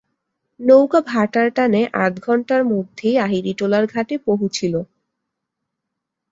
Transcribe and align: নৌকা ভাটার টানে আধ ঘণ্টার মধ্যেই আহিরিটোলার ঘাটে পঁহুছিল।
নৌকা 0.59 0.99
ভাটার 1.07 1.47
টানে 1.55 1.81
আধ 2.03 2.13
ঘণ্টার 2.21 2.61
মধ্যেই 2.65 3.15
আহিরিটোলার 3.17 3.83
ঘাটে 3.87 4.15
পঁহুছিল। 4.25 4.73